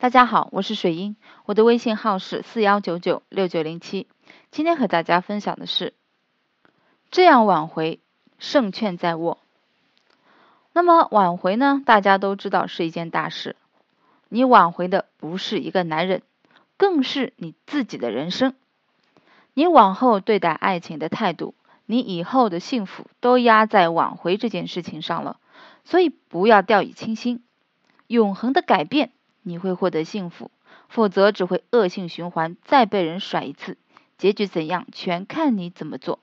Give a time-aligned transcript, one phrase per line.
[0.00, 4.08] 大家好，我是水英，我的微信号是四幺九九六九零七。
[4.50, 5.92] 今天和大家分享的是，
[7.10, 8.00] 这样挽回
[8.38, 9.36] 胜券在握。
[10.72, 11.82] 那么挽回呢？
[11.84, 13.56] 大家都知道是一件大事。
[14.30, 16.22] 你挽回的不是一个男人，
[16.78, 18.54] 更是你自己的人生。
[19.52, 21.54] 你往后对待爱情的态度，
[21.84, 25.38] 你以后的幸福都压在挽回这件事情上了。
[25.84, 27.44] 所以不要掉以轻心，
[28.06, 29.12] 永恒的改变。
[29.42, 30.50] 你会获得幸福，
[30.88, 33.76] 否则只会恶性循环，再被人甩一次，
[34.18, 36.20] 结局怎样全看你怎么做。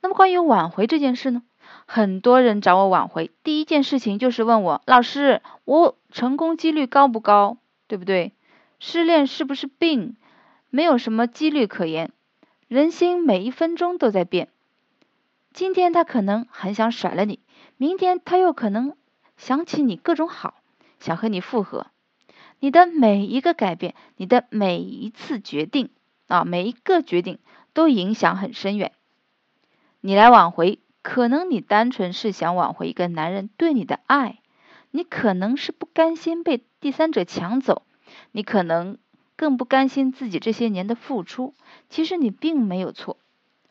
[0.00, 1.42] 那么关于挽回这件事呢？
[1.86, 7.56] 很多人找我挽回，第一件事情就是问我老师，我成功几率高不高？
[7.86, 8.32] 对不对？
[8.78, 10.16] 失恋是不是病？
[10.68, 12.10] 没有什么几率可言。
[12.68, 14.48] 人心每一分钟都在变，
[15.52, 17.40] 今天他可能很想甩了你，
[17.76, 18.96] 明天他又可能
[19.36, 20.54] 想起你各种好，
[20.98, 21.86] 想和你复合。
[22.64, 25.90] 你的每一个改变，你的每一次决定
[26.28, 27.38] 啊，每一个决定
[27.74, 28.92] 都影响很深远。
[30.00, 34.38] 你来挽回，可能你单纯是想挽回一个男人对你的爱，
[34.90, 37.82] 你可能是不甘心被第三者抢走，
[38.32, 38.96] 你可能
[39.36, 41.52] 更不甘心自己这些年的付出。
[41.90, 43.18] 其实你并没有错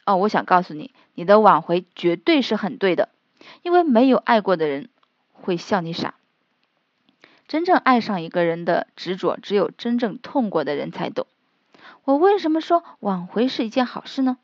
[0.06, 3.10] 哦，我想告诉你，你的挽回绝对是很对的，
[3.64, 4.90] 因为没有爱过的人
[5.32, 6.14] 会笑你傻。
[7.54, 11.28] 真正爱上一个人的执着，只有真正痛过的人才懂。
[12.04, 14.40] 我为什么说挽回是一件好事呢？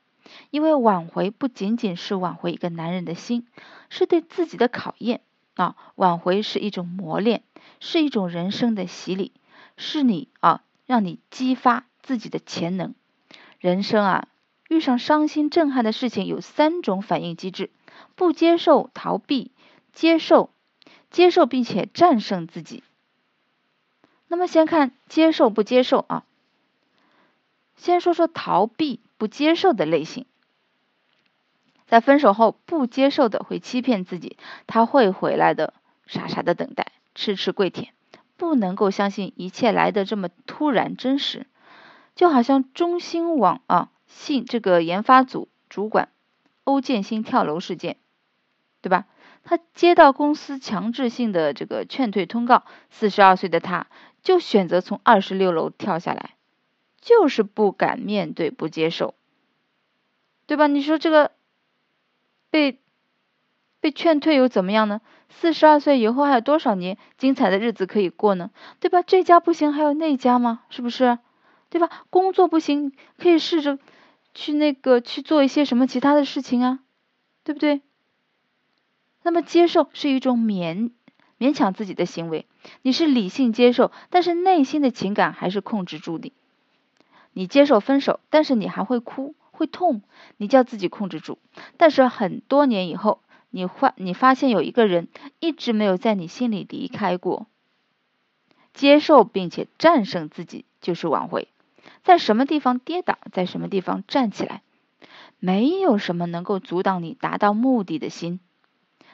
[0.52, 3.48] 因为挽回不仅仅是挽回一个男人的心，
[3.90, 5.22] 是对自己的考验
[5.56, 5.76] 啊！
[5.96, 7.42] 挽回是一种磨练，
[7.80, 9.32] 是一种人生的洗礼，
[9.76, 12.94] 是你啊，让你激发自己的潜能。
[13.58, 14.28] 人生啊，
[14.68, 17.72] 遇上伤心震撼的事情，有三种反应机制：
[18.14, 19.52] 不接受、逃避、
[19.94, 20.52] 接受、
[21.10, 22.84] 接受并且战胜自己。
[24.30, 26.24] 那么先看接受不接受啊？
[27.76, 30.26] 先说说逃避不接受的类型，
[31.88, 34.38] 在分手后不接受的会欺骗自己，
[34.68, 35.74] 他会回来的，
[36.06, 37.94] 傻傻的等待，痴痴跪舔，
[38.38, 41.48] 不能够相信一切来的这么突然真实，
[42.16, 46.10] 就好像中兴网啊信这个研发组主管
[46.66, 47.98] 欧建新跳楼事件，
[48.82, 49.06] 对吧？
[49.50, 53.88] 他接到公司强制性的这个劝退通告，四十二岁的他。
[54.22, 56.36] 就选择从二十六楼跳下来，
[57.02, 59.16] 就是不敢面对，不接受，
[60.46, 60.68] 对吧？
[60.68, 61.32] 你说这个
[62.52, 62.80] 被
[63.80, 65.02] 被劝退又怎么样呢？
[65.30, 68.52] 四十二岁以后还有多少年精彩的日子可以过呢？
[68.80, 69.02] 对吧？
[69.02, 70.62] 这家不行，还有那家吗？
[70.70, 71.18] 是不是？
[71.70, 71.90] 对吧？
[72.12, 73.80] 工作不行，可以试着
[74.36, 76.80] 去那个去做一些什么其他的事情啊，
[77.44, 77.82] 对不对？
[79.24, 80.92] 那么接受是一种勉。
[81.38, 82.46] 勉强自己的行为，
[82.82, 86.34] 你是理性接受，但是内心的情感还是控制住你。
[87.32, 90.02] 你接受分手，但是你还会哭会痛，
[90.36, 91.40] 你叫自己控制住。
[91.78, 93.22] 但是很多年以后，
[93.52, 95.08] 你发你发现有一个人
[95.40, 97.48] 一直没有在你心里离开过。
[98.74, 101.48] 接受并且战胜自己就是挽回。
[102.04, 104.62] 在什么地方跌倒，在什么地方站起来，
[105.40, 108.42] 没有什么能够阻挡你达到目的的心。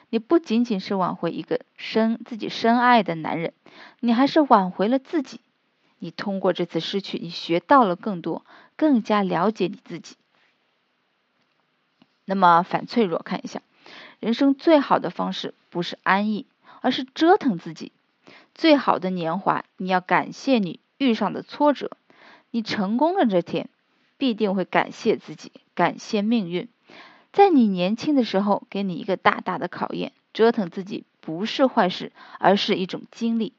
[0.08, 3.52] 你不仅仅是挽回一个深自己深爱的男人，
[4.00, 5.40] 你还是挽回了自己。
[5.98, 8.44] 你通过这次失去，你学到了更多，
[8.76, 10.16] 更加了解你自己。
[12.24, 13.62] 那么反脆弱，看一下，
[14.20, 16.46] 人生最好的方式不是安逸，
[16.80, 17.92] 而是折腾自己。
[18.54, 21.90] 最好的年华，你要感谢你遇上的挫折。
[22.50, 23.68] 你成功的这天，
[24.16, 26.68] 必定会感谢自己，感谢命运。
[27.36, 33.52] 在你年轻的时候，给你一个大大的考验，折腾自己不是坏事，而是一种经历。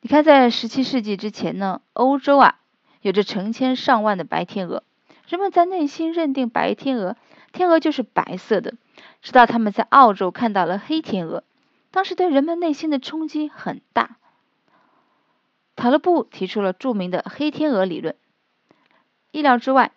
[0.00, 2.58] 你看，在十七世纪之前呢，欧洲啊
[3.02, 4.82] 有着成千上万的白天鹅，
[5.28, 7.16] 人们在内心认定白天鹅，
[7.52, 8.74] 天鹅就是白色的。
[9.20, 11.44] 直到他们在澳洲看到了黑天鹅，
[11.92, 14.16] 当时对人们内心的冲击很大。
[15.76, 18.16] 塔勒布提出了著名的黑天鹅理论，
[19.30, 19.92] 意料之外。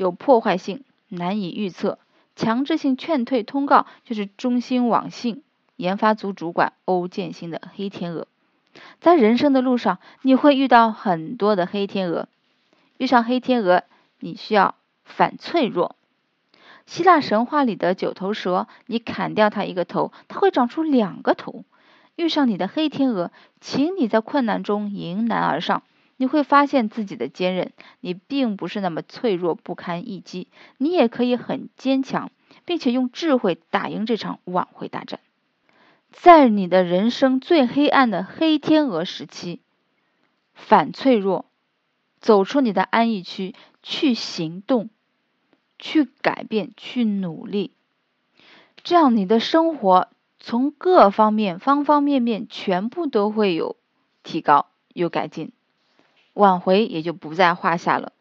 [0.00, 1.98] 有破坏性，难以预测。
[2.34, 5.42] 强制性劝退通告就是中兴网信
[5.76, 8.26] 研发组主管欧建新的黑天鹅。
[9.00, 12.28] 在人生的路上，你会遇到很多的黑天鹅。
[12.96, 13.82] 遇上黑天鹅，
[14.20, 14.74] 你需要
[15.04, 15.96] 反脆弱。
[16.86, 21.66] 希腊神话里的九头蛇，你砍掉它一个头，它会长出两个头。
[22.16, 23.30] 遇上你的黑天鹅，
[23.60, 25.82] 请你在困难中迎难而上。
[26.20, 32.30] 你会发现自己的坚韧，你并不是那么脆弱不堪一击，你也可以很坚强，
[32.66, 35.18] 并且用智慧打赢这场挽回大战。
[36.10, 39.60] 在你的人生最黑暗的黑天鹅时期，
[40.52, 41.46] 反脆弱，
[42.20, 44.90] 走出你的安逸区，去行动，
[45.78, 47.72] 去改变，去努力，
[48.82, 50.08] 这样你的生活
[50.38, 53.76] 从各方面、方方面面全部都会有
[54.22, 55.52] 提高、有改进，
[56.40, 58.12] 挽回也就不在话下了。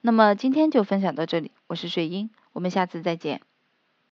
[0.00, 3.42] 那么今天就分享到这里，我是水英，我们下次再见。